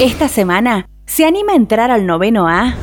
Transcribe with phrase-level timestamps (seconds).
[0.00, 2.74] Esta semana, ¿se anima a entrar al noveno A?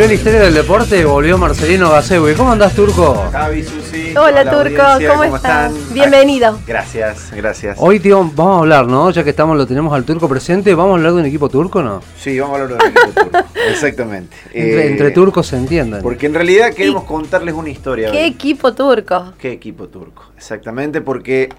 [0.00, 2.32] Volvió la historia del deporte, volvió Marcelino Gasewi.
[2.34, 3.28] ¿Cómo andás, Turco?
[3.30, 4.16] Javi, Susi.
[4.16, 5.74] Hola, la Turco, audiencia, ¿cómo estás?
[5.74, 5.92] están?
[5.94, 6.58] Bienvenido.
[6.66, 7.76] Gracias, gracias.
[7.78, 9.10] Hoy, tío, vamos a hablar, ¿no?
[9.10, 11.82] Ya que estamos, lo tenemos al turco presente, ¿vamos a hablar de un equipo turco,
[11.82, 12.00] no?
[12.16, 13.38] Sí, vamos a hablar de un equipo turco.
[13.70, 14.34] Exactamente.
[14.54, 16.00] Entre, Eh, entre turcos se entienden.
[16.00, 18.10] Porque en realidad queremos contarles una historia.
[18.10, 18.24] ¿Qué hoy.
[18.24, 19.34] equipo turco?
[19.38, 20.30] ¿Qué equipo turco?
[20.34, 21.50] Exactamente, porque,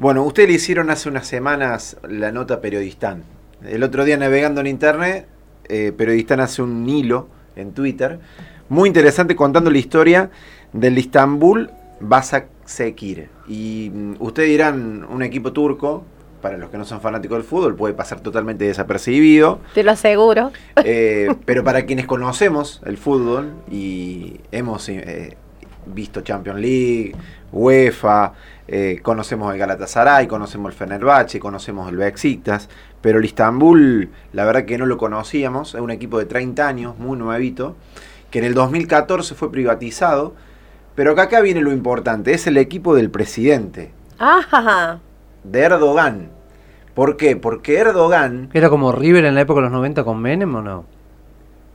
[0.00, 3.22] bueno, ustedes le hicieron hace unas semanas la nota Periodistán.
[3.64, 5.28] El otro día navegando en internet,
[5.68, 8.18] eh, Periodistán hace un hilo en Twitter,
[8.68, 10.30] muy interesante contando la historia
[10.72, 11.70] del Istanbul
[12.00, 13.28] Basaksehir.
[13.46, 16.04] Y mm, ustedes dirán, un equipo turco,
[16.40, 19.60] para los que no son fanáticos del fútbol, puede pasar totalmente desapercibido.
[19.74, 20.52] Te lo aseguro.
[20.84, 25.36] Eh, pero para quienes conocemos el fútbol y hemos eh,
[25.86, 27.14] visto Champions League,
[27.52, 28.32] UEFA,
[28.68, 32.68] eh, conocemos el Galatasaray, conocemos el Fenerbahce, conocemos el Besiktas,
[33.00, 36.98] pero el Istanbul, la verdad que no lo conocíamos, es un equipo de 30 años,
[36.98, 37.76] muy nuevito,
[38.30, 40.34] que en el 2014 fue privatizado,
[40.94, 45.00] pero que acá viene lo importante, es el equipo del presidente, Ajá.
[45.44, 46.28] de Erdogan.
[46.94, 47.36] ¿Por qué?
[47.36, 50.84] Porque Erdogan ¿Era como River en la época de los 90 con Menem o no?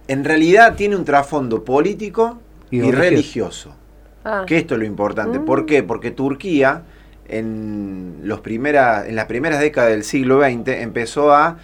[0.10, 3.74] en realidad tiene un trasfondo político Y y, religioso.
[4.24, 4.44] Ah.
[4.48, 5.40] Que esto es lo importante.
[5.40, 5.46] Mm.
[5.46, 5.84] ¿Por qué?
[5.84, 6.84] Porque Turquía
[7.28, 11.58] en, los primera, en las primeras décadas del siglo XX empezó a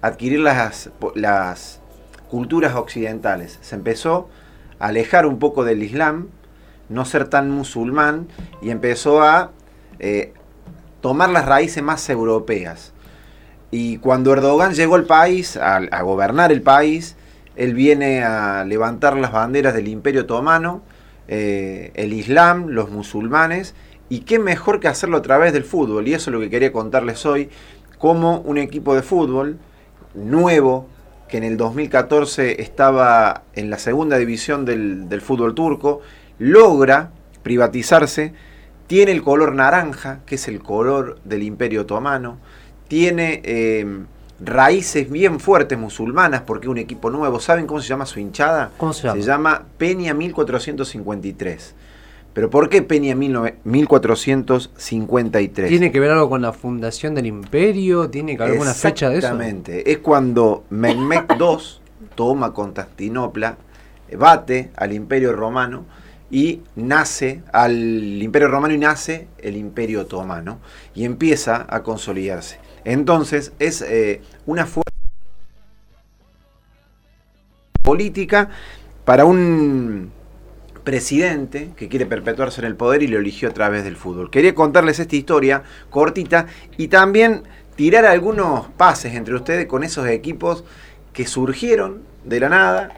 [0.00, 1.80] adquirir las, las
[2.30, 3.58] culturas occidentales.
[3.62, 4.28] Se empezó
[4.78, 6.28] a alejar un poco del Islam,
[6.88, 8.28] no ser tan musulmán
[8.62, 9.50] y empezó a
[9.98, 10.32] eh,
[11.00, 12.92] tomar las raíces más europeas.
[13.70, 17.16] Y cuando Erdogan llegó al país, a, a gobernar el país,
[17.56, 20.82] él viene a levantar las banderas del Imperio Otomano,
[21.28, 23.74] eh, el Islam, los musulmanes,
[24.08, 26.06] y qué mejor que hacerlo a través del fútbol.
[26.08, 27.50] Y eso es lo que quería contarles hoy,
[27.98, 29.58] cómo un equipo de fútbol
[30.14, 30.88] nuevo,
[31.28, 36.00] que en el 2014 estaba en la segunda división del, fútbol turco,
[36.38, 37.10] logra
[37.42, 38.32] privatizarse,
[38.86, 42.38] tiene el color naranja, que es el color del Imperio Otomano,
[42.86, 43.84] tiene eh,
[44.40, 47.40] raíces bien fuertes musulmanas, porque es un equipo nuevo.
[47.40, 48.70] ¿Saben cómo se llama su hinchada?
[48.76, 49.20] ¿Cómo se llama?
[49.20, 51.74] Se llama Peña 1453.
[52.32, 55.68] ¿Pero por qué Peña 19- 1453?
[55.70, 58.10] ¿Tiene que ver algo con la fundación del imperio?
[58.10, 59.28] ¿Tiene que haber alguna fecha de eso?
[59.28, 59.90] Exactamente.
[59.90, 61.56] Es cuando Mehmed II
[62.14, 63.56] toma Constantinopla,
[64.18, 65.86] bate al Imperio Romano
[66.30, 70.58] y nace al Imperio Romano y nace el Imperio Otomano
[70.94, 72.58] y empieza a consolidarse.
[72.86, 74.86] Entonces es eh, una fuerza
[77.82, 78.48] política
[79.04, 80.12] para un
[80.84, 84.30] presidente que quiere perpetuarse en el poder y lo eligió a través del fútbol.
[84.30, 86.46] Quería contarles esta historia cortita
[86.76, 87.42] y también
[87.74, 90.62] tirar algunos pases entre ustedes con esos equipos
[91.12, 92.90] que surgieron de la nada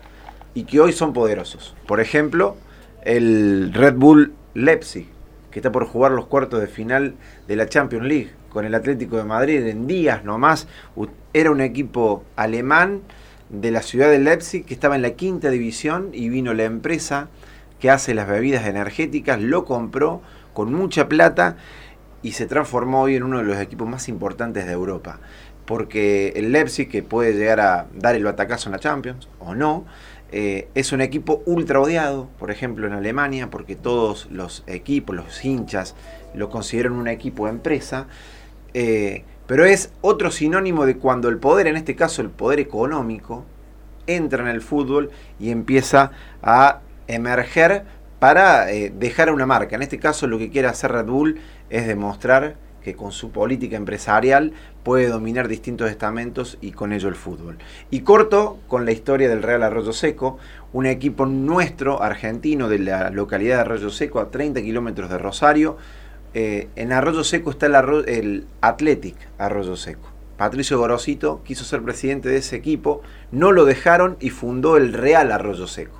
[0.52, 1.74] y que hoy son poderosos.
[1.86, 2.58] Por ejemplo,
[3.04, 5.08] el Red Bull Leipzig,
[5.50, 7.14] que está por jugar los cuartos de final
[7.46, 10.68] de la Champions League con el Atlético de Madrid en días nomás.
[11.32, 13.02] Era un equipo alemán
[13.48, 17.28] de la ciudad de Leipzig que estaba en la quinta división y vino la empresa
[17.80, 20.20] que hace las bebidas energéticas, lo compró
[20.52, 21.56] con mucha plata
[22.22, 25.20] y se transformó hoy en uno de los equipos más importantes de Europa.
[25.64, 29.84] Porque el Leipzig, que puede llegar a dar el batacazo en la Champions o no,
[30.30, 35.44] eh, es un equipo ultra odiado, por ejemplo en Alemania, porque todos los equipos, los
[35.44, 35.94] hinchas,
[36.34, 38.06] lo consideran un equipo empresa.
[38.74, 43.44] Eh, pero es otro sinónimo de cuando el poder, en este caso el poder económico,
[44.06, 46.12] entra en el fútbol y empieza
[46.42, 47.84] a emerger
[48.18, 49.76] para eh, dejar una marca.
[49.76, 53.76] En este caso lo que quiere hacer Red Bull es demostrar que con su política
[53.76, 57.58] empresarial puede dominar distintos estamentos y con ello el fútbol.
[57.90, 60.38] Y corto con la historia del Real Arroyo Seco,
[60.72, 65.76] un equipo nuestro, argentino, de la localidad de Arroyo Seco, a 30 kilómetros de Rosario.
[66.40, 70.08] Eh, en Arroyo Seco está el, Athletic Arroyo Seco.
[70.36, 73.02] Patricio Gorosito quiso ser presidente de ese equipo,
[73.32, 75.98] no lo dejaron y fundó el Real Arroyo Seco.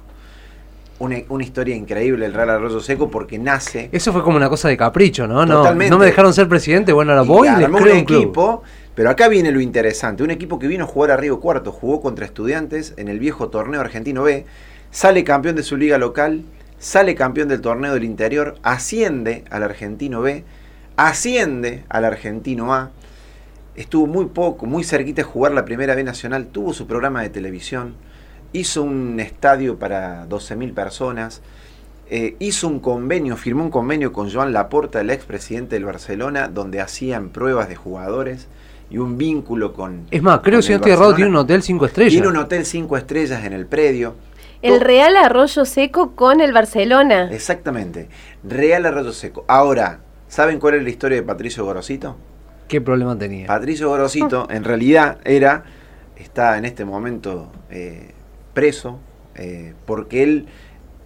[1.00, 4.68] una, una historia increíble el Real Arroyo Seco porque nace Eso fue como una cosa
[4.68, 5.44] de capricho, ¿no?
[5.44, 5.90] No, Totalmente.
[5.90, 8.18] no me dejaron ser presidente, bueno, ahora voy y les creo un un club.
[8.20, 8.62] equipo.
[8.94, 12.00] Pero acá viene lo interesante, un equipo que vino a jugar a Río Cuarto, jugó
[12.00, 14.46] contra estudiantes en el viejo torneo argentino B,
[14.92, 16.44] sale campeón de su liga local,
[16.78, 20.44] sale campeón del torneo del interior, asciende al argentino B,
[20.96, 22.90] asciende al argentino A,
[23.76, 27.30] estuvo muy poco, muy cerquita de jugar la primera B nacional, tuvo su programa de
[27.30, 27.94] televisión,
[28.52, 31.42] hizo un estadio para 12.000 personas,
[32.10, 36.80] eh, hizo un convenio, firmó un convenio con Joan Laporta, el expresidente del Barcelona, donde
[36.80, 38.48] hacían pruebas de jugadores
[38.90, 40.06] y un vínculo con...
[40.10, 42.12] Es más, creo que si no estoy errado, tiene un hotel cinco estrellas.
[42.12, 44.14] Tiene un hotel 5 estrellas en el predio.
[44.60, 47.28] El Real Arroyo Seco con el Barcelona.
[47.30, 48.08] Exactamente.
[48.42, 49.44] Real Arroyo Seco.
[49.46, 52.16] Ahora, ¿saben cuál es la historia de Patricio Gorosito?
[52.66, 53.46] ¿Qué problema tenía?
[53.46, 55.62] Patricio Gorosito en realidad era,
[56.16, 58.10] está en este momento eh,
[58.52, 58.98] preso,
[59.36, 60.46] eh, porque él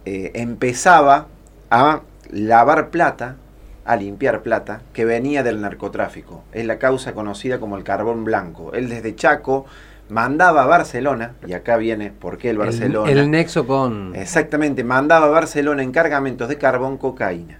[0.05, 1.27] eh, empezaba
[1.69, 2.01] a
[2.31, 3.37] lavar plata,
[3.85, 6.43] a limpiar plata, que venía del narcotráfico.
[6.53, 8.73] Es la causa conocida como el carbón blanco.
[8.73, 9.65] Él desde Chaco
[10.13, 13.11] mandaba a Barcelona, y acá viene por qué el El- Barcelona.
[13.11, 14.15] El, nexo con...
[14.15, 17.57] Exactamente, mandaba a Barcelona en cargamentos de carbón cocaína.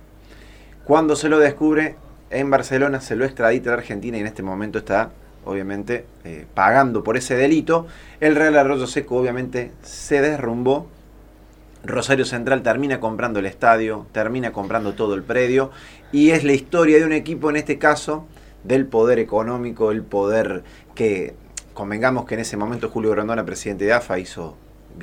[0.85, 1.95] Cuando se lo descubre
[2.29, 5.09] en Barcelona, se lo extradita a Argentina y en este momento está,
[5.45, 7.87] obviamente, eh, pagando por ese delito.
[8.19, 10.87] El Real Arroyo Seco, obviamente, se derrumbó.
[11.85, 15.69] Rosario Central termina comprando el estadio, termina comprando todo el predio
[16.13, 18.25] y es la historia de un equipo, en este caso,
[18.63, 20.63] del poder económico, el poder
[20.95, 21.33] que,
[21.73, 24.55] convengamos que en ese momento Julio Grondona, presidente de AFA, hizo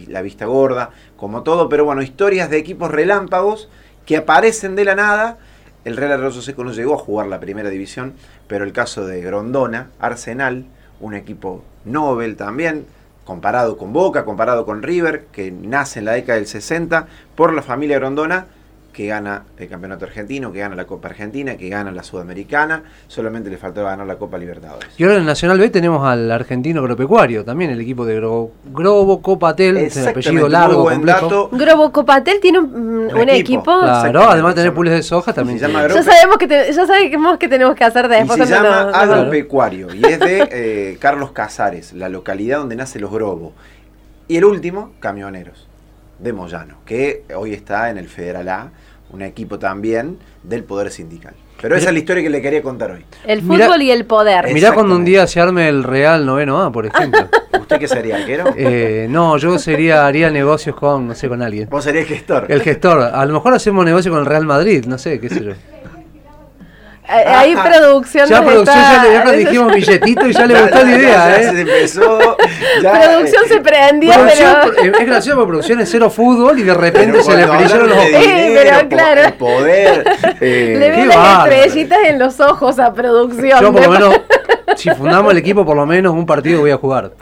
[0.07, 3.69] la vista gorda, como todo, pero bueno, historias de equipos relámpagos
[4.07, 5.39] que aparecen de la nada.
[5.85, 8.15] El Real Arroyo Seco no llegó a jugar la primera división,
[8.47, 10.67] pero el caso de Grondona, Arsenal,
[11.01, 12.87] un equipo Nobel también,
[13.25, 17.63] comparado con Boca, comparado con River, que nace en la década del 60 por la
[17.63, 18.47] familia Grondona,
[18.93, 23.49] que gana el campeonato argentino, que gana la Copa Argentina, que gana la Sudamericana, solamente
[23.49, 24.89] le faltaba ganar la Copa Libertadores.
[24.99, 28.51] Y ahora en el Nacional B tenemos al argentino agropecuario, también el equipo de Gro-
[28.73, 31.21] Grobo Copatel, es el apellido largo, buen complejo.
[31.27, 31.49] dato.
[31.53, 33.31] Grobo Copatel tiene un, equipo.
[33.61, 33.79] equipo.
[33.81, 35.95] Claro, además de tener se pules de soja, también se llama Grobo.
[35.97, 38.85] Ya sabemos que te- ya sabemos que tenemos que hacer Y después se cuando llama
[38.87, 43.53] nos- Agropecuario y es de eh, Carlos Casares, la localidad donde nacen los Grobos.
[44.27, 45.67] Y el último, Camioneros,
[46.21, 48.71] de Moyano, que hoy está en el Federal A,
[49.11, 51.35] un equipo también del Poder Sindical.
[51.61, 53.05] Pero esa es la historia que le quería contar hoy.
[53.27, 54.53] El fútbol y el poder.
[54.53, 57.29] Mirá cuando un día se arme el Real Noveno A, por ejemplo.
[57.61, 58.45] ¿Usted qué sería, arquero?
[58.57, 61.69] Eh, no, yo sería, haría negocios con, no sé, con alguien.
[61.69, 62.47] Vos serías gestor.
[62.49, 63.03] El gestor.
[63.03, 65.53] A lo mejor hacemos negocio con el Real Madrid, no sé, qué sé yo.
[67.11, 70.85] Ahí producción Ya producción está- ya le, ya le dijimos billetito y ya le gustó
[70.85, 71.43] la idea, ya ¿eh?
[71.51, 72.37] Se empezó.
[72.83, 74.73] ya, Producción eh, se pero...
[74.85, 77.89] eh, es gracioso porque producción es cero fútbol y de repente pero se le brillaron
[77.89, 78.07] los ojos.
[78.11, 79.21] dinero, pero claro.
[79.23, 80.05] el poder.
[80.41, 83.61] eh, Le ven las estrellitas en los ojos a producción.
[83.61, 84.21] Yo por lo Me- menos,
[84.77, 87.13] si fundamos el equipo, por lo menos un partido voy a jugar.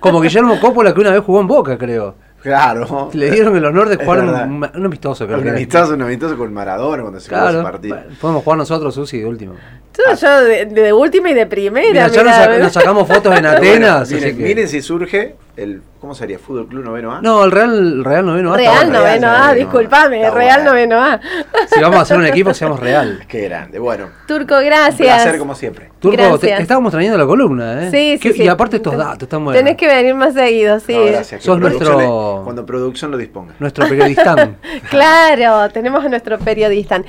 [0.00, 2.14] Como Guillermo Coppola que una vez jugó en Boca, creo.
[2.46, 3.10] Claro.
[3.12, 6.36] Le dieron el honor de jugar un, un- amistoso, creo Un que amistoso, un amistoso
[6.36, 7.98] con Maradona cuando se jugó ese Claro, partido.
[8.20, 9.54] podemos jugar nosotros, Susi, de último.
[9.96, 11.88] Yo, yo de, de última y de primera.
[11.88, 14.10] Mira, ya nos, sac- nos sacamos fotos en Pero bueno, Atenas.
[14.10, 15.82] miren, así que- miren si surge el.
[16.00, 16.38] ¿Cómo sería?
[16.38, 17.20] ¿Fútbol Club Noveno A?
[17.22, 21.20] No, el Real, Real Noveno A Real noveno A, disculpame, Real noveno A.
[21.74, 23.24] Si vamos a hacer un equipo, seamos Real.
[23.28, 23.78] Qué grande.
[23.78, 25.22] Bueno, Turco, un gracias.
[25.22, 25.90] placer como siempre.
[25.98, 27.90] Turco, te, estábamos trayendo la columna, ¿eh?
[27.90, 28.42] Sí, sí, ¿Qué- sí.
[28.44, 29.58] Y aparte estos datos están buenos.
[29.60, 30.94] Tenés que venir más seguido, sí.
[30.94, 31.40] No, gracias.
[31.40, 31.98] que Sos nuestro-
[32.38, 33.54] le- Cuando producción lo disponga.
[33.58, 34.58] Nuestro periodistán.
[34.90, 37.02] Claro, tenemos a nuestro periodista.